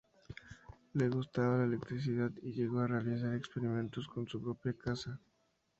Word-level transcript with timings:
Le 0.95 1.09
gustaba 1.11 1.57
la 1.59 1.65
electricidad 1.65 2.31
y 2.41 2.53
llegó 2.53 2.79
a 2.79 2.87
realizar 2.87 3.35
experimentos 3.35 4.09
en 4.15 4.27
su 4.27 4.41
propia 4.41 4.73
casa. 4.73 5.19